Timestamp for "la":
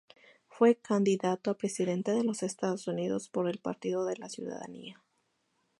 4.17-4.29